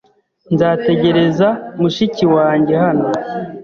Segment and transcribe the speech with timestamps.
[0.53, 1.47] Nzategereza
[1.81, 3.05] mushiki wanjye hano.